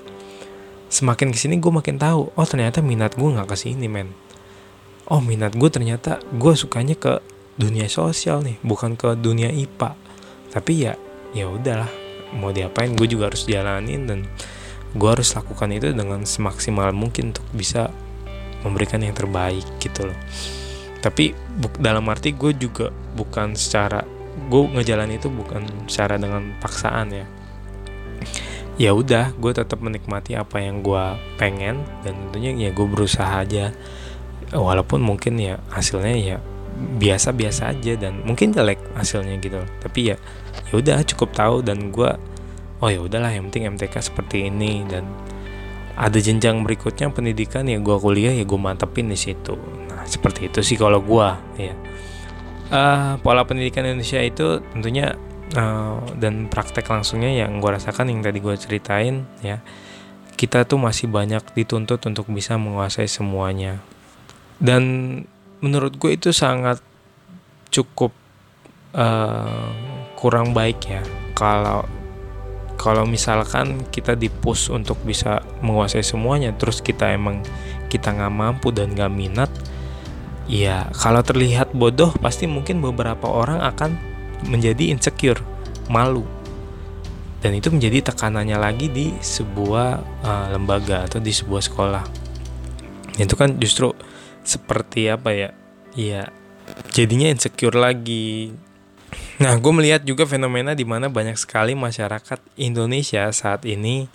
semakin 0.91 1.31
ke 1.31 1.39
sini 1.39 1.63
gue 1.63 1.71
makin 1.71 1.95
tahu 1.95 2.35
oh 2.35 2.45
ternyata 2.45 2.83
minat 2.83 3.15
gue 3.15 3.29
nggak 3.31 3.47
ke 3.47 3.55
sini 3.55 3.87
men. 3.87 4.11
Oh 5.07 5.23
minat 5.23 5.55
gue 5.55 5.71
ternyata 5.71 6.19
gue 6.35 6.53
sukanya 6.59 6.99
ke 6.99 7.23
dunia 7.53 7.85
sosial 7.85 8.41
nih 8.41 8.57
bukan 8.65 8.97
ke 8.97 9.13
dunia 9.13 9.53
IPA 9.53 9.93
tapi 10.49 10.89
ya 10.89 10.97
ya 11.37 11.45
udahlah 11.49 11.89
mau 12.33 12.49
diapain 12.49 12.97
gue 12.97 13.05
juga 13.05 13.29
harus 13.29 13.45
jalanin 13.45 14.09
dan 14.09 14.19
gue 14.93 15.09
harus 15.09 15.33
lakukan 15.37 15.69
itu 15.69 15.93
dengan 15.93 16.25
semaksimal 16.25 16.89
mungkin 16.93 17.33
untuk 17.33 17.45
bisa 17.53 17.93
memberikan 18.65 19.01
yang 19.05 19.13
terbaik 19.13 19.65
gitu 19.77 20.09
loh 20.09 20.17
tapi 21.03 21.35
dalam 21.83 22.07
arti 22.07 22.31
gue 22.31 22.55
juga 22.55 22.87
bukan 23.19 23.59
secara 23.59 24.07
gue 24.47 24.61
ngejalan 24.71 25.11
itu 25.11 25.27
bukan 25.27 25.67
secara 25.91 26.15
dengan 26.15 26.55
paksaan 26.63 27.11
ya. 27.11 27.27
Ya 28.79 28.95
udah 28.95 29.35
gue 29.35 29.51
tetap 29.51 29.83
menikmati 29.83 30.39
apa 30.39 30.63
yang 30.63 30.79
gue 30.79 31.03
pengen 31.35 31.83
dan 32.07 32.15
tentunya 32.31 32.55
ya 32.55 32.71
gue 32.71 32.87
berusaha 32.87 33.43
aja. 33.43 33.75
Walaupun 34.55 35.03
mungkin 35.03 35.35
ya 35.43 35.59
hasilnya 35.75 36.15
ya 36.15 36.37
biasa-biasa 36.73 37.75
aja 37.75 37.99
dan 37.99 38.23
mungkin 38.23 38.55
jelek 38.55 38.79
hasilnya 38.95 39.35
gitu. 39.43 39.59
Tapi 39.83 40.15
ya 40.15 40.17
ya 40.71 40.73
udah 40.79 41.03
cukup 41.03 41.35
tahu 41.35 41.67
dan 41.67 41.91
gue 41.91 42.15
oh 42.79 42.89
ya 42.89 43.03
udahlah 43.03 43.35
yang 43.35 43.51
penting 43.51 43.75
MTK 43.75 43.99
seperti 43.99 44.47
ini 44.47 44.87
dan 44.87 45.03
ada 45.93 46.17
jenjang 46.17 46.65
berikutnya 46.65 47.11
pendidikan 47.13 47.69
ya 47.69 47.77
gue 47.77 47.97
kuliah 47.99 48.33
ya 48.33 48.47
gue 48.47 48.57
mantepin 48.57 49.13
di 49.13 49.17
situ 49.19 49.53
seperti 50.05 50.51
itu 50.51 50.59
sih 50.63 50.77
kalau 50.79 51.03
gua 51.03 51.39
ya 51.55 51.73
uh, 52.71 53.19
pola 53.19 53.43
pendidikan 53.47 53.83
Indonesia 53.87 54.21
itu 54.21 54.61
tentunya 54.73 55.15
uh, 55.55 55.99
dan 56.19 56.47
praktek 56.47 56.87
langsungnya 56.87 57.31
yang 57.45 57.59
gua 57.59 57.75
rasakan 57.81 58.11
yang 58.11 58.21
tadi 58.21 58.39
gua 58.43 58.55
ceritain 58.55 59.27
ya 59.43 59.63
kita 60.43 60.65
tuh 60.65 60.81
masih 60.81 61.07
banyak 61.07 61.39
dituntut 61.53 62.01
untuk 62.09 62.27
bisa 62.27 62.57
menguasai 62.57 63.07
semuanya. 63.07 63.79
Dan 64.57 65.23
menurut 65.63 65.95
gue 65.95 66.17
itu 66.17 66.35
sangat 66.35 66.81
cukup 67.71 68.11
uh, 68.91 69.71
kurang 70.17 70.51
baik 70.51 70.79
ya. 70.83 71.01
Kalau 71.37 71.85
kalau 72.75 73.07
misalkan 73.07 73.87
kita 73.93 74.17
dipush 74.17 74.67
untuk 74.67 74.99
bisa 75.07 75.39
menguasai 75.63 76.03
semuanya 76.03 76.51
terus 76.51 76.83
kita 76.83 77.15
emang 77.15 77.39
kita 77.87 78.11
nggak 78.11 78.33
mampu 78.33 78.75
dan 78.75 78.91
nggak 78.91 79.13
minat 79.13 79.47
Ya, 80.43 80.91
kalau 80.91 81.23
terlihat 81.23 81.71
bodoh, 81.71 82.11
pasti 82.19 82.51
mungkin 82.51 82.83
beberapa 82.83 83.31
orang 83.31 83.63
akan 83.63 83.95
menjadi 84.51 84.91
insecure, 84.91 85.39
malu. 85.87 86.27
Dan 87.39 87.55
itu 87.55 87.71
menjadi 87.71 88.11
tekanannya 88.11 88.59
lagi 88.59 88.91
di 88.91 89.15
sebuah 89.19 89.89
uh, 90.23 90.47
lembaga 90.51 91.07
atau 91.07 91.23
di 91.23 91.31
sebuah 91.31 91.63
sekolah. 91.63 92.03
Itu 93.19 93.39
kan 93.39 93.55
justru 93.55 93.95
seperti 94.43 95.07
apa 95.07 95.31
ya? 95.31 95.49
Ya, 95.95 96.27
jadinya 96.91 97.31
insecure 97.31 97.79
lagi. 97.79 98.51
Nah, 99.39 99.55
gue 99.55 99.71
melihat 99.71 100.03
juga 100.03 100.27
fenomena 100.27 100.75
di 100.75 100.83
mana 100.83 101.07
banyak 101.07 101.39
sekali 101.39 101.71
masyarakat 101.71 102.39
Indonesia 102.59 103.31
saat 103.31 103.63
ini 103.63 104.11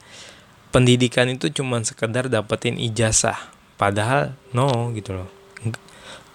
pendidikan 0.69 1.29
itu 1.33 1.49
cuma 1.49 1.81
sekedar 1.81 2.29
dapetin 2.29 2.77
ijazah. 2.77 3.37
Padahal 3.79 4.35
no 4.51 4.91
gitu 4.91 5.15
loh 5.15 5.38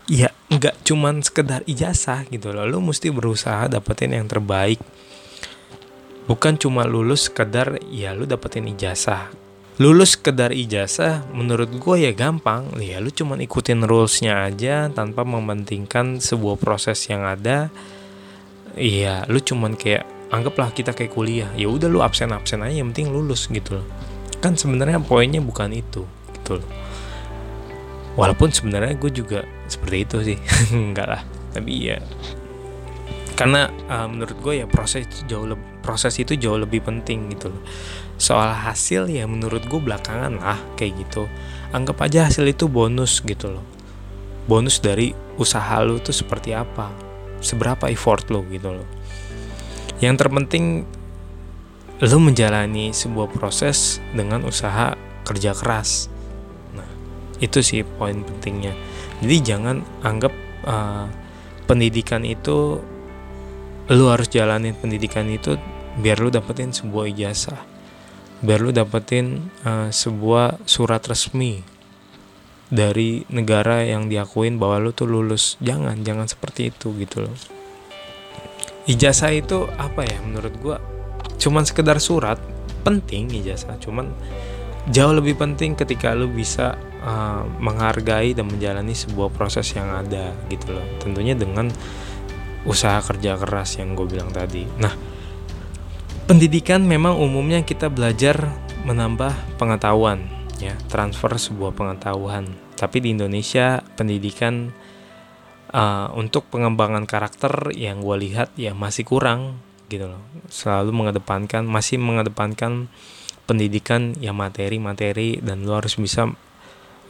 ya 0.07 0.31
nggak 0.51 0.83
cuman 0.83 1.23
sekedar 1.23 1.63
ijazah 1.63 2.27
gitu 2.27 2.51
loh. 2.51 2.67
Lu 2.67 2.83
mesti 2.83 3.09
berusaha 3.09 3.71
dapetin 3.71 4.15
yang 4.15 4.27
terbaik. 4.27 4.79
Bukan 6.23 6.55
cuma 6.55 6.87
lulus 6.87 7.27
sekedar 7.27 7.79
ya 7.91 8.15
lu 8.15 8.23
dapetin 8.23 8.67
ijazah. 8.71 9.31
Lulus 9.81 10.15
sekedar 10.15 10.53
ijazah 10.53 11.25
menurut 11.33 11.67
gue 11.73 11.95
ya 12.07 12.11
gampang. 12.13 12.69
Ya 12.79 13.01
lu 13.03 13.11
cuman 13.11 13.41
ikutin 13.43 13.83
rulesnya 13.83 14.47
aja 14.47 14.87
tanpa 14.93 15.25
mementingkan 15.27 16.21
sebuah 16.23 16.61
proses 16.61 17.01
yang 17.09 17.27
ada. 17.27 17.73
Iya 18.77 19.27
lu 19.27 19.41
cuman 19.41 19.75
kayak 19.75 20.07
anggaplah 20.31 20.71
kita 20.71 20.95
kayak 20.95 21.11
kuliah. 21.11 21.49
Ya 21.57 21.67
udah 21.67 21.89
lu 21.91 21.99
absen 21.99 22.31
absen 22.31 22.63
aja 22.63 22.79
yang 22.79 22.95
penting 22.95 23.11
lulus 23.11 23.49
gitu 23.51 23.81
loh. 23.81 23.87
Kan 24.39 24.59
sebenarnya 24.59 24.99
poinnya 25.03 25.39
bukan 25.39 25.71
itu 25.71 26.03
gitu 26.35 26.59
loh 26.59 26.67
walaupun 28.13 28.53
sebenarnya 28.53 28.97
gue 28.97 29.11
juga 29.11 29.45
seperti 29.67 29.97
itu 30.05 30.17
sih. 30.33 30.37
Enggak 30.75 31.07
lah 31.07 31.23
tapi 31.53 31.93
ya 31.93 32.01
karena 33.33 33.69
uh, 33.89 34.05
menurut 34.05 34.37
gue 34.41 34.53
ya 34.61 34.65
proses 34.69 35.09
jauh 35.25 35.49
lebih 35.49 35.65
proses 35.83 36.15
itu 36.21 36.37
jauh 36.39 36.55
lebih 36.55 36.79
penting 36.79 37.27
gitu 37.33 37.51
loh. 37.51 37.63
Soal 38.15 38.55
hasil 38.55 39.11
ya 39.11 39.27
menurut 39.27 39.67
gue 39.67 39.81
belakangan 39.81 40.39
lah 40.39 40.55
kayak 40.79 40.95
gitu. 41.01 41.27
Anggap 41.75 41.99
aja 42.07 42.29
hasil 42.29 42.45
itu 42.47 42.71
bonus 42.71 43.19
gitu 43.25 43.51
loh. 43.51 43.65
Bonus 44.47 44.79
dari 44.79 45.11
usaha 45.35 45.81
lo 45.83 45.99
tuh 45.99 46.15
seperti 46.15 46.55
apa. 46.55 46.93
Seberapa 47.43 47.91
effort 47.91 48.31
lo 48.31 48.45
gitu 48.47 48.71
loh. 48.71 48.87
Yang 49.99 50.23
terpenting 50.23 50.87
lo 51.99 52.17
menjalani 52.21 52.95
sebuah 52.95 53.27
proses 53.33 53.99
dengan 54.15 54.47
usaha 54.47 54.95
kerja 55.27 55.51
keras 55.51 56.07
itu 57.43 57.59
sih 57.59 57.83
poin 57.83 58.23
pentingnya. 58.23 58.71
Jadi 59.19 59.37
jangan 59.43 59.83
anggap 59.99 60.31
uh, 60.63 61.11
pendidikan 61.67 62.23
itu 62.23 62.79
lu 63.91 64.05
harus 64.07 64.31
jalanin 64.31 64.71
pendidikan 64.79 65.27
itu 65.27 65.59
biar 65.99 66.23
lu 66.23 66.31
dapetin 66.31 66.71
sebuah 66.71 67.11
ijazah. 67.11 67.59
Biar 68.39 68.63
lu 68.63 68.71
dapetin 68.71 69.51
uh, 69.67 69.91
sebuah 69.91 70.63
surat 70.63 71.03
resmi 71.03 71.59
dari 72.71 73.27
negara 73.29 73.83
yang 73.83 74.07
diakuin 74.07 74.55
bahwa 74.55 74.87
lu 74.87 74.91
tuh 74.95 75.11
lulus. 75.11 75.59
Jangan 75.59 75.99
jangan 76.07 76.31
seperti 76.31 76.71
itu 76.71 76.95
gitu 76.95 77.27
loh. 77.27 77.35
Ijazah 78.87 79.31
itu 79.35 79.67
apa 79.79 80.03
ya 80.07 80.19
menurut 80.23 80.53
gua? 80.59 80.77
Cuman 81.39 81.63
sekedar 81.67 81.99
surat 81.99 82.39
penting 82.83 83.31
ijazah. 83.31 83.79
Cuman 83.79 84.11
jauh 84.91 85.13
lebih 85.15 85.39
penting 85.39 85.79
ketika 85.79 86.11
lu 86.11 86.27
bisa 86.27 86.75
uh, 87.03 87.47
menghargai 87.59 88.35
dan 88.35 88.51
menjalani 88.51 88.91
sebuah 88.91 89.31
proses 89.31 89.71
yang 89.71 89.87
ada 89.87 90.35
gitu 90.51 90.75
loh. 90.75 90.83
Tentunya 90.99 91.37
dengan 91.37 91.71
usaha 92.63 92.99
kerja 93.03 93.35
keras 93.39 93.79
yang 93.79 93.95
gue 93.95 94.07
bilang 94.07 94.31
tadi. 94.31 94.67
Nah 94.79 94.91
pendidikan 96.27 96.83
memang 96.83 97.19
umumnya 97.19 97.63
kita 97.63 97.87
belajar 97.87 98.51
menambah 98.83 99.55
pengetahuan 99.55 100.27
ya. 100.59 100.75
Transfer 100.91 101.31
sebuah 101.35 101.71
pengetahuan. 101.71 102.47
Tapi 102.75 102.99
di 102.99 103.15
Indonesia 103.15 103.79
pendidikan 103.95 104.75
uh, 105.71 106.11
untuk 106.15 106.51
pengembangan 106.51 107.07
karakter 107.07 107.71
yang 107.71 108.03
gue 108.03 108.19
lihat 108.19 108.51
ya 108.59 108.75
masih 108.75 109.07
kurang 109.07 109.63
gitu 109.87 110.11
loh. 110.11 110.23
Selalu 110.51 110.91
mengedepankan 110.91 111.63
masih 111.63 111.99
mengedepankan 112.03 112.91
pendidikan 113.43 114.15
ya 114.19 114.31
materi-materi 114.31 115.39
dan 115.43 115.67
lo 115.67 115.75
harus 115.75 115.99
bisa 115.99 116.31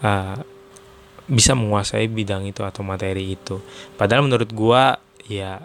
uh, 0.02 0.38
bisa 1.24 1.56
menguasai 1.56 2.12
bidang 2.12 2.44
itu 2.50 2.66
atau 2.66 2.84
materi 2.84 3.38
itu. 3.38 3.64
Padahal 3.96 4.28
menurut 4.28 4.50
gue 4.52 4.84
ya 5.32 5.64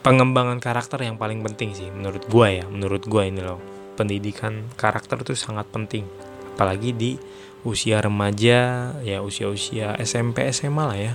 pengembangan 0.00 0.56
karakter 0.62 1.04
yang 1.04 1.20
paling 1.20 1.44
penting 1.44 1.76
sih 1.76 1.90
menurut 1.92 2.24
gue 2.24 2.48
ya 2.62 2.64
menurut 2.64 3.04
gue 3.04 3.22
ini 3.26 3.42
loh. 3.44 3.60
Pendidikan 3.98 4.70
karakter 4.78 5.20
itu 5.26 5.34
sangat 5.34 5.66
penting. 5.74 6.06
Apalagi 6.54 6.94
di 6.94 7.12
usia 7.66 7.98
remaja 7.98 8.94
ya 9.02 9.18
usia-usia 9.20 9.98
SMP 9.98 10.48
SMA 10.54 10.84
lah 10.86 10.98
ya. 10.98 11.14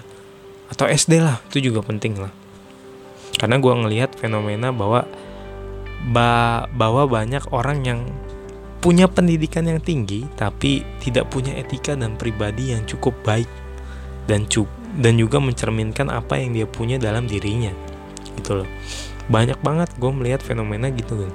Atau 0.67 0.85
SD 0.85 1.23
lah 1.23 1.39
itu 1.49 1.71
juga 1.71 1.81
penting 1.81 2.19
lah. 2.19 2.31
Karena 3.39 3.57
gue 3.57 3.73
ngelihat 3.73 4.13
fenomena 4.19 4.69
bahwa 4.69 5.07
ba 6.03 6.67
bahwa 6.75 7.07
banyak 7.07 7.47
orang 7.55 7.87
yang 7.87 7.99
punya 8.83 9.07
pendidikan 9.07 9.63
yang 9.63 9.79
tinggi 9.79 10.27
tapi 10.35 10.83
tidak 10.99 11.31
punya 11.31 11.55
etika 11.55 11.95
dan 11.95 12.19
pribadi 12.19 12.75
yang 12.75 12.83
cukup 12.83 13.15
baik 13.23 13.47
dan 14.27 14.43
dan 14.99 15.13
juga 15.15 15.39
mencerminkan 15.39 16.11
apa 16.11 16.35
yang 16.35 16.51
dia 16.51 16.67
punya 16.67 16.99
dalam 16.99 17.23
dirinya 17.23 17.71
gitu 18.35 18.61
loh. 18.61 18.69
Banyak 19.31 19.63
banget 19.63 19.87
gue 19.95 20.11
melihat 20.11 20.43
fenomena 20.43 20.91
gitu 20.91 21.15
kan 21.15 21.31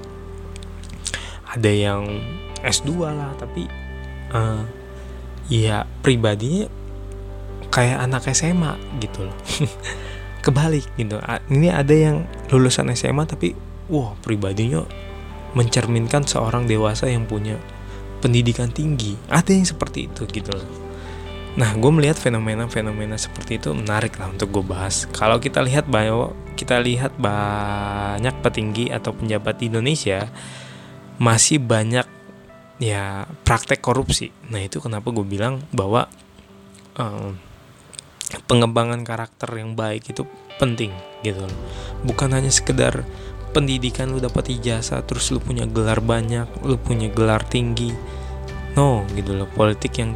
ada 1.48 1.70
yang 1.72 2.20
S2 2.60 3.00
lah 3.00 3.32
tapi 3.40 3.64
uh, 4.36 4.62
ya 5.48 5.88
pribadinya 6.04 6.68
kayak 7.72 8.04
anak 8.04 8.28
SMA 8.36 8.76
gitu 9.00 9.24
loh. 9.24 9.36
Kebalik 10.44 10.84
gitu. 11.00 11.18
Ini 11.50 11.68
ada 11.72 11.94
yang 11.96 12.28
lulusan 12.52 12.92
SMA 12.92 13.24
tapi 13.24 13.56
wah 13.88 14.12
pribadinya 14.20 14.84
mencerminkan 15.56 16.26
seorang 16.28 16.68
dewasa 16.68 17.08
yang 17.08 17.24
punya 17.24 17.56
pendidikan 18.18 18.68
tinggi 18.68 19.14
ada 19.30 19.54
yang 19.54 19.64
seperti 19.64 20.10
itu 20.10 20.26
gitu 20.28 20.52
loh 20.52 20.88
Nah, 21.58 21.74
gue 21.74 21.90
melihat 21.90 22.14
fenomena-fenomena 22.14 23.18
seperti 23.18 23.58
itu 23.58 23.74
menarik 23.74 24.14
lah 24.14 24.30
untuk 24.30 24.46
gue 24.54 24.62
bahas. 24.62 25.10
Kalau 25.10 25.42
kita 25.42 25.58
lihat 25.58 25.90
bahwa 25.90 26.30
kita 26.54 26.78
lihat 26.78 27.18
banyak 27.18 28.30
petinggi 28.46 28.94
atau 28.94 29.10
penjabat 29.10 29.58
di 29.58 29.66
Indonesia 29.66 30.30
masih 31.18 31.58
banyak 31.58 32.06
ya 32.78 33.26
praktek 33.42 33.82
korupsi. 33.82 34.30
Nah, 34.54 34.62
itu 34.62 34.78
kenapa 34.78 35.10
gue 35.10 35.26
bilang 35.26 35.58
bahwa 35.74 36.06
um, 36.94 37.34
pengembangan 38.46 39.02
karakter 39.02 39.50
yang 39.58 39.74
baik 39.74 40.14
itu 40.14 40.22
penting 40.62 40.94
gitu 41.26 41.42
loh. 41.42 41.58
Bukan 42.06 42.38
hanya 42.38 42.54
sekedar 42.54 43.02
pendidikan 43.50 44.12
lu 44.12 44.20
dapat 44.22 44.52
ijazah 44.54 45.02
terus 45.04 45.32
lu 45.32 45.40
punya 45.42 45.64
gelar 45.64 45.98
banyak, 46.04 46.46
lu 46.64 46.76
punya 46.76 47.08
gelar 47.10 47.44
tinggi. 47.44 47.90
No, 48.76 49.02
gitu 49.16 49.34
loh. 49.34 49.48
Politik 49.50 49.98
yang 49.98 50.14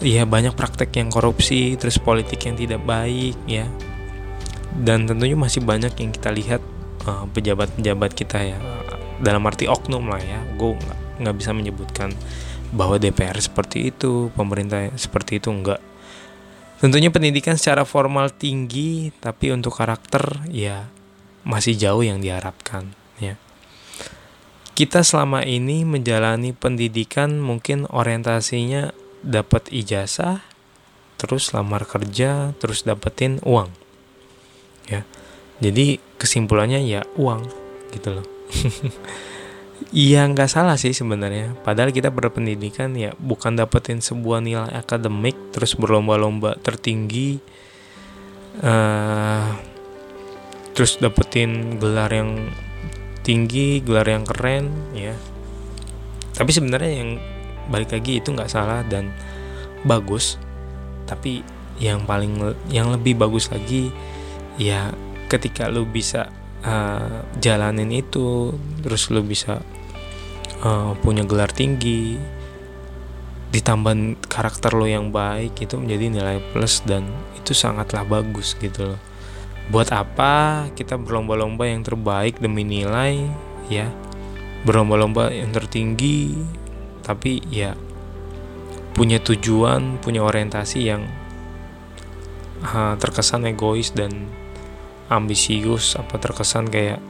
ya 0.00 0.24
banyak 0.24 0.56
praktek 0.56 0.96
yang 0.96 1.12
korupsi 1.12 1.76
terus 1.76 2.00
politik 2.00 2.40
yang 2.48 2.56
tidak 2.56 2.80
baik 2.88 3.36
ya 3.44 3.68
dan 4.80 5.04
tentunya 5.04 5.36
masih 5.36 5.60
banyak 5.60 5.92
yang 5.92 6.10
kita 6.10 6.32
lihat 6.32 6.62
uh, 7.04 7.28
pejabat-pejabat 7.36 8.10
kita 8.16 8.56
ya 8.56 8.58
dalam 9.20 9.44
arti 9.44 9.68
oknum 9.68 10.08
lah 10.08 10.20
ya 10.20 10.40
gue 10.56 10.72
nggak 11.20 11.36
bisa 11.36 11.52
menyebutkan 11.52 12.16
bahwa 12.72 12.96
DPR 12.96 13.36
seperti 13.36 13.92
itu 13.92 14.32
pemerintah 14.32 14.88
seperti 14.96 15.36
itu 15.36 15.52
enggak 15.52 15.84
tentunya 16.80 17.12
pendidikan 17.12 17.60
secara 17.60 17.84
formal 17.84 18.32
tinggi 18.32 19.12
tapi 19.20 19.52
untuk 19.52 19.76
karakter 19.76 20.48
ya 20.48 20.88
masih 21.44 21.76
jauh 21.76 22.04
yang 22.04 22.20
diharapkan 22.20 22.92
ya. 23.20 23.36
Kita 24.74 25.04
selama 25.04 25.44
ini 25.44 25.84
menjalani 25.84 26.56
pendidikan 26.56 27.36
mungkin 27.36 27.84
orientasinya 27.90 28.96
dapat 29.20 29.68
ijazah 29.68 30.40
terus 31.20 31.52
lamar 31.52 31.84
kerja 31.84 32.56
terus 32.56 32.88
dapetin 32.88 33.44
uang 33.44 33.68
ya. 34.88 35.04
Jadi 35.60 36.00
kesimpulannya 36.16 36.80
ya 36.80 37.04
uang 37.20 37.44
gitu 37.92 38.08
loh. 38.16 38.26
Iya 39.92 40.24
nggak 40.32 40.48
salah 40.48 40.80
sih 40.80 40.96
sebenarnya. 40.96 41.52
Padahal 41.60 41.92
kita 41.92 42.08
berpendidikan 42.08 42.96
ya 42.96 43.12
bukan 43.20 43.60
dapetin 43.60 44.00
sebuah 44.00 44.40
nilai 44.40 44.72
akademik 44.72 45.36
terus 45.52 45.76
berlomba-lomba 45.76 46.56
tertinggi, 46.64 47.36
uh, 48.64 49.69
terus 50.80 50.96
dapetin 50.96 51.76
gelar 51.76 52.08
yang 52.08 52.48
tinggi, 53.20 53.84
gelar 53.84 54.08
yang 54.08 54.24
keren 54.24 54.72
ya. 54.96 55.12
Tapi 56.32 56.48
sebenarnya 56.56 57.04
yang 57.04 57.20
balik 57.68 57.92
lagi 57.92 58.16
itu 58.16 58.32
nggak 58.32 58.48
salah 58.48 58.80
dan 58.88 59.12
bagus 59.84 60.40
tapi 61.04 61.44
yang 61.76 62.08
paling 62.08 62.56
yang 62.72 62.88
lebih 62.88 63.20
bagus 63.20 63.52
lagi 63.52 63.92
ya 64.56 64.88
ketika 65.28 65.68
lu 65.68 65.84
bisa 65.84 66.32
uh, 66.64 67.28
jalanin 67.44 67.92
itu 67.92 68.56
terus 68.80 69.12
lu 69.12 69.20
bisa 69.20 69.60
uh, 70.64 70.96
punya 71.04 71.28
gelar 71.28 71.52
tinggi 71.52 72.16
ditambah 73.52 74.16
karakter 74.32 74.72
lo 74.72 74.88
yang 74.88 75.12
baik 75.12 75.60
itu 75.60 75.76
menjadi 75.76 76.08
nilai 76.08 76.38
plus 76.56 76.80
dan 76.88 77.04
itu 77.36 77.52
sangatlah 77.52 78.08
bagus 78.08 78.56
gitu 78.56 78.96
loh 78.96 79.09
buat 79.70 79.94
apa 79.94 80.66
kita 80.74 80.98
berlomba-lomba 80.98 81.62
yang 81.70 81.86
terbaik 81.86 82.42
demi 82.42 82.66
nilai 82.66 83.30
ya? 83.70 83.86
Berlomba-lomba 84.66 85.30
yang 85.30 85.54
tertinggi 85.54 86.34
tapi 87.06 87.40
ya 87.48 87.78
punya 88.92 89.22
tujuan 89.22 90.02
punya 90.02 90.20
orientasi 90.26 90.78
yang 90.84 91.06
uh, 92.66 92.94
terkesan 92.98 93.48
egois 93.48 93.94
dan 93.94 94.28
ambisius 95.08 95.96
apa 95.96 96.18
terkesan 96.18 96.68
kayak 96.68 97.00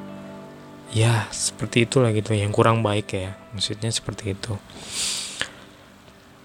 ya 0.93 1.27
seperti 1.33 1.89
itulah 1.89 2.13
gitu 2.13 2.37
yang 2.37 2.53
kurang 2.53 2.85
baik 2.85 3.11
ya. 3.17 3.35
Maksudnya 3.57 3.91
seperti 3.91 4.37
itu. 4.37 4.55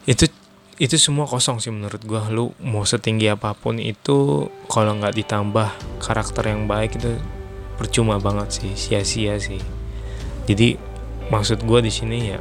Itu 0.05 0.29
itu 0.75 0.99
semua 0.99 1.23
kosong 1.23 1.63
sih 1.63 1.71
menurut 1.71 2.03
gua. 2.03 2.27
Lu 2.27 2.51
mau 2.59 2.83
setinggi 2.83 3.31
apa 3.31 3.55
pun 3.55 3.79
itu 3.79 4.47
kalau 4.67 4.91
nggak 4.99 5.15
ditambah 5.15 5.69
karakter 6.03 6.51
yang 6.51 6.67
baik 6.67 6.99
itu 6.99 7.15
percuma 7.79 8.19
banget 8.19 8.59
sih 8.59 8.71
sia-sia 8.75 9.39
sih. 9.39 9.59
Jadi 10.45 10.75
maksud 11.31 11.63
gua 11.63 11.79
di 11.79 11.91
sini 11.91 12.35
ya 12.35 12.39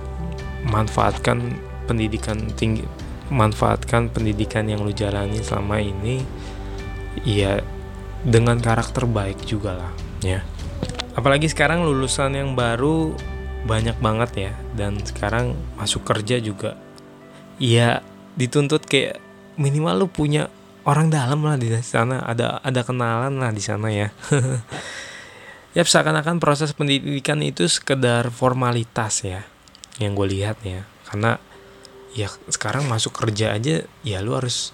manfaatkan 0.66 1.54
pendidikan 1.84 2.40
tinggi 2.56 2.84
manfaatkan 3.28 4.12
pendidikan 4.12 4.68
yang 4.68 4.84
lu 4.84 4.92
jalani 4.92 5.40
selama 5.40 5.80
ini 5.80 6.20
ya 7.24 7.60
dengan 8.24 8.58
karakter 8.58 9.06
baik 9.06 9.46
juga 9.46 9.78
lah 9.78 9.92
ya. 10.20 10.40
Apalagi 11.14 11.46
sekarang 11.46 11.86
lulusan 11.86 12.34
yang 12.34 12.58
baru 12.58 13.14
banyak 13.64 13.96
banget 14.02 14.30
ya 14.50 14.52
dan 14.74 14.98
sekarang 15.00 15.56
masuk 15.78 16.04
kerja 16.04 16.36
juga 16.42 16.76
ya 17.56 18.02
dituntut 18.34 18.86
kayak 18.86 19.22
minimal 19.54 20.04
lu 20.04 20.06
punya 20.10 20.50
orang 20.84 21.08
dalam 21.08 21.40
lah 21.42 21.56
di 21.56 21.70
sana 21.80 22.20
ada 22.22 22.60
ada 22.60 22.80
kenalan 22.84 23.40
lah 23.40 23.50
di 23.50 23.62
sana 23.62 23.88
ya. 23.90 24.08
Ya 25.74 25.82
seakan-akan 25.82 26.38
proses 26.38 26.70
pendidikan 26.70 27.42
itu 27.42 27.66
sekedar 27.66 28.30
formalitas 28.30 29.26
ya 29.26 29.42
yang 29.98 30.14
gue 30.14 30.30
lihat 30.30 30.62
ya. 30.62 30.86
Karena 31.02 31.34
ya 32.14 32.30
sekarang 32.46 32.86
masuk 32.86 33.10
kerja 33.10 33.58
aja 33.58 33.82
ya 34.06 34.18
lu 34.22 34.38
harus 34.38 34.70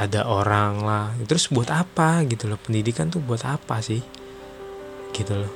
ada 0.00 0.24
orang 0.24 0.80
lah. 0.80 1.12
Terus 1.28 1.52
buat 1.52 1.68
apa 1.68 2.24
gitu 2.24 2.48
loh? 2.48 2.56
Pendidikan 2.56 3.12
tuh 3.12 3.20
buat 3.20 3.44
apa 3.44 3.84
sih? 3.84 4.00
Gitu 5.12 5.34
loh. 5.36 5.52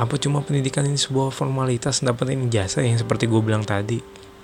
Apa 0.00 0.16
cuma 0.16 0.40
pendidikan 0.40 0.88
ini 0.88 0.96
sebuah 0.96 1.28
formalitas 1.28 2.00
dapetin 2.00 2.48
jasa 2.48 2.80
yang 2.80 2.96
seperti 2.96 3.28
gue 3.28 3.44
bilang 3.44 3.68
tadi 3.68 4.00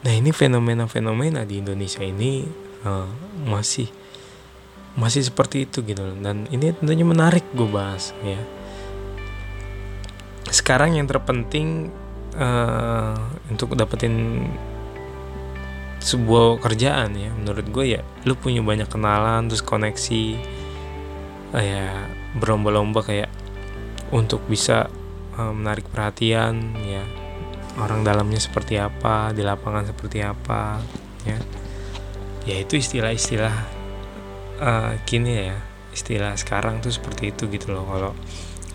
nah 0.06 0.14
ini 0.14 0.30
fenomena-fenomena 0.30 1.42
di 1.42 1.58
Indonesia 1.58 2.06
ini 2.06 2.46
uh, 2.86 3.10
masih 3.42 3.90
masih 4.94 5.26
seperti 5.26 5.68
itu 5.68 5.82
gitu 5.82 6.00
loh. 6.00 6.16
Dan 6.16 6.46
ini 6.54 6.72
tentunya 6.72 7.02
menarik 7.02 7.44
gue 7.52 7.68
bahas 7.68 8.14
ya. 8.22 8.38
Sekarang 10.48 10.94
yang 10.94 11.10
terpenting 11.10 11.90
uh, 12.38 13.18
untuk 13.50 13.74
dapetin 13.74 14.46
sebuah 16.00 16.62
kerjaan 16.62 17.18
ya 17.18 17.34
menurut 17.34 17.66
gue 17.66 17.98
ya 17.98 18.02
lu 18.22 18.38
punya 18.38 18.62
banyak 18.62 18.86
kenalan 18.86 19.50
terus 19.50 19.64
koneksi 19.64 20.38
uh, 21.50 21.64
ya 21.64 22.06
berlomba-lomba 22.38 23.02
kayak 23.02 23.30
untuk 24.14 24.38
bisa 24.46 24.86
uh, 25.34 25.50
menarik 25.50 25.82
perhatian 25.90 26.78
ya 26.86 27.02
orang 27.76 28.04
dalamnya 28.04 28.40
seperti 28.40 28.80
apa 28.80 29.32
di 29.36 29.44
lapangan 29.44 29.88
seperti 29.88 30.24
apa 30.24 30.80
ya 31.28 31.38
ya 32.46 32.56
itu 32.62 32.78
istilah-istilah 32.78 33.56
uh, 34.62 34.92
kini 35.04 35.52
ya 35.52 35.56
istilah 35.92 36.36
sekarang 36.36 36.84
tuh 36.84 36.92
seperti 36.92 37.32
itu 37.32 37.48
gitu 37.48 37.72
loh 37.72 37.84
kalau 37.88 38.12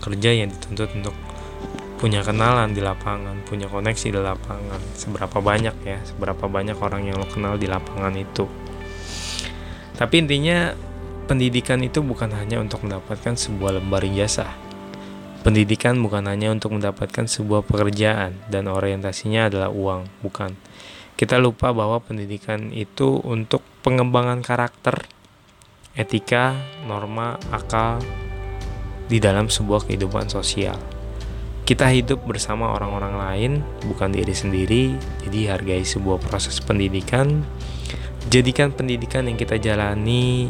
kerja 0.02 0.30
yang 0.34 0.50
dituntut 0.50 0.90
untuk 0.98 1.14
punya 2.02 2.18
kenalan 2.26 2.74
di 2.74 2.82
lapangan, 2.82 3.46
punya 3.46 3.70
koneksi 3.70 4.10
di 4.10 4.18
lapangan. 4.18 4.82
Seberapa 4.98 5.38
banyak 5.38 5.86
ya, 5.86 6.02
seberapa 6.02 6.50
banyak 6.50 6.74
orang 6.82 7.06
yang 7.06 7.22
lo 7.22 7.30
kenal 7.30 7.54
di 7.54 7.70
lapangan 7.70 8.10
itu. 8.18 8.50
Tapi 9.94 10.26
intinya 10.26 10.74
pendidikan 11.30 11.78
itu 11.78 12.02
bukan 12.02 12.34
hanya 12.34 12.58
untuk 12.58 12.82
mendapatkan 12.82 13.38
sebuah 13.38 13.78
lembar 13.78 14.02
ijazah. 14.02 14.50
Pendidikan 15.42 15.98
bukan 15.98 16.30
hanya 16.30 16.54
untuk 16.54 16.78
mendapatkan 16.78 17.26
sebuah 17.26 17.66
pekerjaan 17.66 18.38
dan 18.46 18.70
orientasinya 18.70 19.50
adalah 19.50 19.74
uang, 19.74 20.06
bukan. 20.22 20.54
Kita 21.18 21.34
lupa 21.42 21.74
bahwa 21.74 21.98
pendidikan 21.98 22.70
itu 22.70 23.18
untuk 23.26 23.66
pengembangan 23.82 24.38
karakter, 24.38 25.02
etika, 25.98 26.54
norma, 26.86 27.42
akal 27.50 27.98
di 29.10 29.18
dalam 29.18 29.50
sebuah 29.50 29.90
kehidupan 29.90 30.30
sosial. 30.30 30.78
Kita 31.66 31.90
hidup 31.90 32.22
bersama 32.22 32.70
orang-orang 32.78 33.14
lain, 33.18 33.52
bukan 33.86 34.14
diri 34.14 34.34
sendiri. 34.34 34.84
Jadi 35.26 35.50
hargai 35.50 35.82
sebuah 35.82 36.22
proses 36.22 36.62
pendidikan. 36.62 37.42
Jadikan 38.30 38.70
pendidikan 38.70 39.26
yang 39.26 39.34
kita 39.34 39.58
jalani 39.58 40.46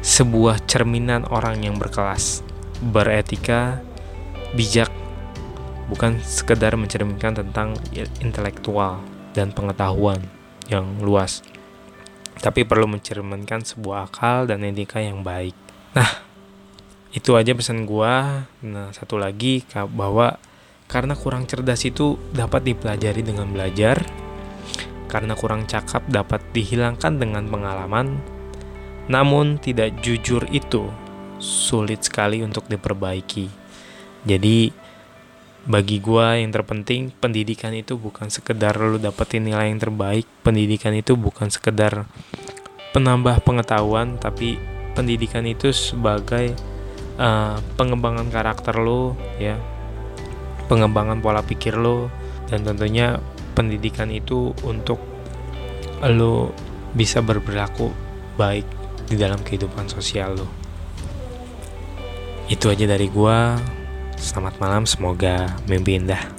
sebuah 0.00 0.64
cerminan 0.64 1.28
orang 1.28 1.60
yang 1.60 1.76
berkelas, 1.76 2.40
beretika, 2.80 3.84
bijak, 4.54 4.92
bukan 5.90 6.22
sekedar 6.22 6.76
mencerminkan 6.78 7.34
tentang 7.34 7.74
intelektual 8.22 9.02
dan 9.34 9.50
pengetahuan 9.50 10.22
yang 10.70 10.86
luas, 11.02 11.42
tapi 12.38 12.62
perlu 12.62 12.86
mencerminkan 12.86 13.66
sebuah 13.66 14.12
akal 14.12 14.46
dan 14.46 14.62
etika 14.62 15.02
yang 15.02 15.26
baik. 15.26 15.54
Nah, 15.96 16.26
itu 17.16 17.32
aja 17.32 17.56
pesan 17.56 17.88
gua 17.88 18.44
nah 18.60 18.92
satu 18.92 19.16
lagi 19.16 19.64
bahwa 19.72 20.36
karena 20.84 21.16
kurang 21.16 21.48
cerdas 21.48 21.80
itu 21.88 22.20
dapat 22.36 22.68
dipelajari 22.68 23.24
dengan 23.24 23.48
belajar 23.48 24.04
karena 25.08 25.32
kurang 25.32 25.64
cakap 25.64 26.04
dapat 26.12 26.44
dihilangkan 26.52 27.16
dengan 27.16 27.48
pengalaman 27.48 28.20
namun 29.08 29.56
tidak 29.56 29.96
jujur 30.04 30.44
itu 30.52 30.92
sulit 31.40 32.04
sekali 32.04 32.44
untuk 32.44 32.68
diperbaiki 32.68 33.48
jadi 34.26 34.74
bagi 35.66 35.98
gua 36.02 36.38
yang 36.38 36.50
terpenting 36.50 37.14
pendidikan 37.14 37.70
itu 37.74 37.94
bukan 37.98 38.26
sekedar 38.30 38.74
lu 38.78 38.98
dapetin 38.98 39.46
nilai 39.46 39.70
yang 39.70 39.78
terbaik. 39.78 40.26
Pendidikan 40.42 40.94
itu 40.94 41.14
bukan 41.14 41.50
sekedar 41.50 42.06
penambah 42.90 43.42
pengetahuan 43.46 44.18
tapi 44.18 44.58
pendidikan 44.98 45.46
itu 45.46 45.70
sebagai 45.70 46.54
uh, 47.18 47.58
pengembangan 47.78 48.26
karakter 48.30 48.78
lo 48.82 49.14
ya. 49.38 49.58
Pengembangan 50.66 51.22
pola 51.22 51.46
pikir 51.46 51.78
lo 51.78 52.10
dan 52.50 52.66
tentunya 52.66 53.22
pendidikan 53.54 54.10
itu 54.10 54.54
untuk 54.66 54.98
lo 56.02 56.50
bisa 56.94 57.22
berperilaku 57.22 57.94
baik 58.34 58.66
di 59.06 59.14
dalam 59.14 59.38
kehidupan 59.42 59.86
sosial 59.86 60.34
lo 60.34 60.48
itu 62.46 62.70
aja 62.70 62.86
dari 62.86 63.10
gua 63.10 63.58
selamat 64.16 64.54
malam 64.58 64.82
semoga 64.88 65.52
mimpi 65.68 66.00
indah 66.00 66.35